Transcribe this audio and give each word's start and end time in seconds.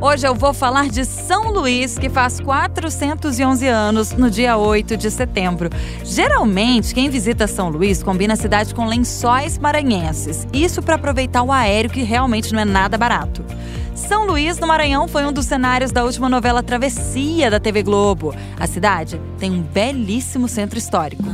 Hoje 0.00 0.28
eu 0.28 0.32
vou 0.32 0.54
falar 0.54 0.88
de 0.88 1.04
São 1.04 1.50
Luís, 1.50 1.98
que 1.98 2.08
faz 2.08 2.38
411 2.38 3.66
anos 3.66 4.12
no 4.12 4.30
dia 4.30 4.56
8 4.56 4.96
de 4.96 5.10
setembro. 5.10 5.68
Geralmente, 6.04 6.94
quem 6.94 7.10
visita 7.10 7.48
São 7.48 7.68
Luís 7.68 8.00
combina 8.00 8.34
a 8.34 8.36
cidade 8.36 8.72
com 8.76 8.86
lençóis 8.86 9.58
maranhenses. 9.58 10.46
Isso 10.52 10.80
para 10.80 10.94
aproveitar 10.94 11.42
o 11.42 11.50
aéreo, 11.50 11.90
que 11.90 12.02
realmente 12.02 12.52
não 12.52 12.60
é 12.60 12.64
nada 12.64 12.96
barato. 12.96 13.44
São 13.92 14.24
Luís, 14.24 14.56
no 14.60 14.68
Maranhão, 14.68 15.08
foi 15.08 15.26
um 15.26 15.32
dos 15.32 15.46
cenários 15.46 15.90
da 15.90 16.04
última 16.04 16.28
novela 16.28 16.62
Travessia 16.62 17.50
da 17.50 17.58
TV 17.58 17.82
Globo. 17.82 18.32
A 18.56 18.68
cidade 18.68 19.20
tem 19.36 19.50
um 19.50 19.60
belíssimo 19.60 20.46
centro 20.46 20.78
histórico. 20.78 21.24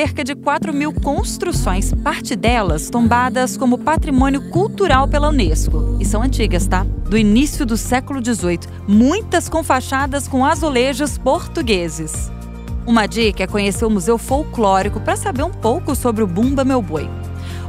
Cerca 0.00 0.24
de 0.24 0.34
4 0.34 0.72
mil 0.72 0.94
construções, 0.94 1.92
parte 2.02 2.34
delas 2.34 2.88
tombadas 2.88 3.54
como 3.54 3.76
patrimônio 3.76 4.48
cultural 4.48 5.06
pela 5.06 5.28
Unesco. 5.28 5.98
E 6.00 6.06
são 6.06 6.22
antigas, 6.22 6.66
tá? 6.66 6.84
Do 6.84 7.18
início 7.18 7.66
do 7.66 7.76
século 7.76 8.18
XVIII, 8.24 8.60
muitas 8.88 9.46
com 9.46 9.62
fachadas 9.62 10.26
com 10.26 10.42
azulejos 10.42 11.18
portugueses. 11.18 12.32
Uma 12.86 13.06
dica 13.06 13.42
é 13.42 13.46
conhecer 13.46 13.84
o 13.84 13.90
Museu 13.90 14.16
Folclórico 14.16 15.00
para 15.00 15.16
saber 15.16 15.42
um 15.42 15.50
pouco 15.50 15.94
sobre 15.94 16.24
o 16.24 16.26
Bumba 16.26 16.64
Meu 16.64 16.80
Boi. 16.80 17.06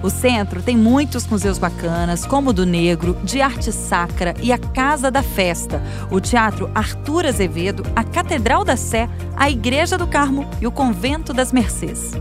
O 0.03 0.09
centro 0.09 0.63
tem 0.63 0.75
muitos 0.75 1.27
museus 1.27 1.59
bacanas, 1.59 2.25
como 2.25 2.49
o 2.49 2.53
do 2.53 2.65
Negro, 2.65 3.15
de 3.23 3.39
Arte 3.41 3.71
Sacra 3.71 4.33
e 4.41 4.51
a 4.51 4.57
Casa 4.57 5.11
da 5.11 5.21
Festa, 5.21 5.81
o 6.09 6.19
Teatro 6.19 6.71
Arthur 6.73 7.27
Azevedo, 7.27 7.83
a 7.95 8.03
Catedral 8.03 8.63
da 8.63 8.75
Sé, 8.75 9.07
a 9.35 9.49
Igreja 9.49 9.97
do 9.97 10.07
Carmo 10.07 10.49
e 10.59 10.65
o 10.65 10.71
Convento 10.71 11.33
das 11.33 11.51
Mercês. 11.51 12.13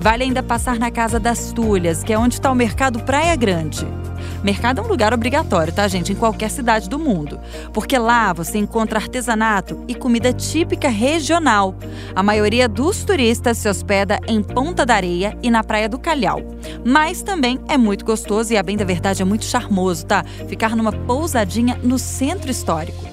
Vale 0.00 0.24
ainda 0.24 0.42
passar 0.42 0.78
na 0.78 0.90
Casa 0.90 1.20
das 1.20 1.52
Tulhas, 1.52 2.02
que 2.02 2.12
é 2.12 2.18
onde 2.18 2.36
está 2.36 2.50
o 2.50 2.54
Mercado 2.54 3.00
Praia 3.00 3.36
Grande. 3.36 3.86
Mercado 4.46 4.80
é 4.80 4.84
um 4.84 4.86
lugar 4.86 5.12
obrigatório, 5.12 5.72
tá, 5.72 5.88
gente? 5.88 6.12
Em 6.12 6.14
qualquer 6.14 6.48
cidade 6.52 6.88
do 6.88 7.00
mundo. 7.00 7.40
Porque 7.72 7.98
lá 7.98 8.32
você 8.32 8.58
encontra 8.58 9.00
artesanato 9.00 9.84
e 9.88 9.94
comida 9.96 10.32
típica 10.32 10.88
regional. 10.88 11.74
A 12.14 12.22
maioria 12.22 12.68
dos 12.68 13.02
turistas 13.02 13.58
se 13.58 13.68
hospeda 13.68 14.20
em 14.28 14.40
Ponta 14.44 14.86
da 14.86 14.94
Areia 14.94 15.36
e 15.42 15.50
na 15.50 15.64
Praia 15.64 15.88
do 15.88 15.98
Calhau. 15.98 16.42
Mas 16.84 17.22
também 17.22 17.58
é 17.66 17.76
muito 17.76 18.04
gostoso 18.04 18.52
e, 18.52 18.56
a 18.56 18.62
bem 18.62 18.76
da 18.76 18.84
verdade, 18.84 19.20
é 19.20 19.24
muito 19.24 19.44
charmoso, 19.44 20.06
tá? 20.06 20.22
Ficar 20.46 20.76
numa 20.76 20.92
pousadinha 20.92 21.76
no 21.82 21.98
centro 21.98 22.48
histórico. 22.48 23.04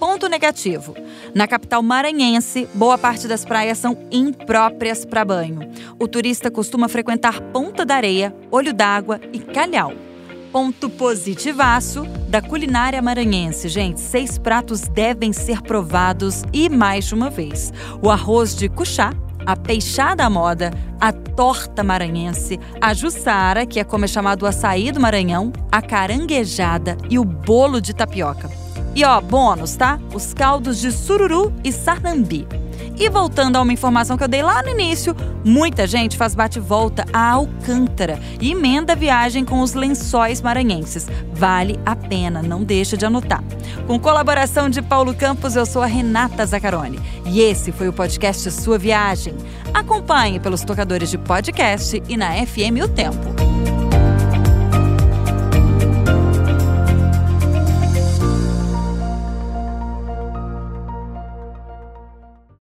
Ponto 0.00 0.26
negativo. 0.26 0.96
Na 1.32 1.46
capital 1.46 1.84
maranhense, 1.84 2.68
boa 2.74 2.98
parte 2.98 3.28
das 3.28 3.44
praias 3.44 3.78
são 3.78 3.96
impróprias 4.10 5.04
para 5.04 5.24
banho. 5.24 5.70
O 6.00 6.08
turista 6.08 6.50
costuma 6.50 6.88
frequentar 6.88 7.40
Ponta 7.52 7.86
da 7.86 7.94
Areia, 7.94 8.34
Olho 8.50 8.74
d'Água 8.74 9.20
e 9.32 9.38
Calhau 9.38 9.92
ponto 10.54 10.88
positivaço 10.88 12.04
da 12.28 12.40
culinária 12.40 13.02
maranhense. 13.02 13.68
Gente, 13.68 13.98
seis 13.98 14.38
pratos 14.38 14.82
devem 14.82 15.32
ser 15.32 15.60
provados 15.62 16.44
e 16.52 16.68
mais 16.68 17.06
de 17.06 17.14
uma 17.14 17.28
vez. 17.28 17.72
O 18.00 18.08
arroz 18.08 18.54
de 18.54 18.68
cuchá, 18.68 19.12
a 19.44 19.56
peixada 19.56 20.24
à 20.24 20.30
moda, 20.30 20.70
a 21.00 21.10
torta 21.12 21.82
maranhense, 21.82 22.60
a 22.80 22.94
jussara, 22.94 23.66
que 23.66 23.80
é 23.80 23.84
como 23.84 24.04
é 24.04 24.08
chamado 24.08 24.44
o 24.44 24.46
açaí 24.46 24.92
do 24.92 25.00
Maranhão, 25.00 25.52
a 25.72 25.82
caranguejada 25.82 26.96
e 27.10 27.18
o 27.18 27.24
bolo 27.24 27.80
de 27.80 27.92
tapioca. 27.92 28.48
E 28.94 29.04
ó, 29.04 29.20
bônus, 29.20 29.74
tá? 29.74 29.98
Os 30.14 30.32
caldos 30.32 30.80
de 30.80 30.92
sururu 30.92 31.52
e 31.64 31.72
sarnambi. 31.72 32.46
E 32.96 33.08
voltando 33.08 33.56
a 33.56 33.62
uma 33.62 33.72
informação 33.72 34.16
que 34.16 34.22
eu 34.22 34.28
dei 34.28 34.42
lá 34.42 34.62
no 34.62 34.68
início, 34.68 35.16
muita 35.44 35.84
gente 35.84 36.16
faz 36.16 36.32
bate-volta 36.34 37.04
a 37.12 37.32
Alcântara 37.32 38.20
e 38.40 38.52
emenda 38.52 38.92
a 38.92 38.96
viagem 38.96 39.44
com 39.44 39.60
os 39.60 39.74
lençóis 39.74 40.40
maranhenses. 40.40 41.08
Vale 41.32 41.78
a 41.84 41.96
pena, 41.96 42.40
não 42.40 42.62
deixa 42.62 42.96
de 42.96 43.04
anotar. 43.04 43.42
Com 43.88 43.98
colaboração 43.98 44.70
de 44.70 44.80
Paulo 44.80 45.12
Campos, 45.12 45.56
eu 45.56 45.66
sou 45.66 45.82
a 45.82 45.86
Renata 45.86 46.46
Zacarone. 46.46 47.00
E 47.26 47.40
esse 47.40 47.72
foi 47.72 47.88
o 47.88 47.92
podcast 47.92 48.48
Sua 48.52 48.78
Viagem. 48.78 49.34
Acompanhe 49.72 50.38
pelos 50.38 50.62
tocadores 50.62 51.10
de 51.10 51.18
podcast 51.18 52.00
e 52.08 52.16
na 52.16 52.46
FM 52.46 52.84
O 52.84 52.88
Tempo. 52.88 53.83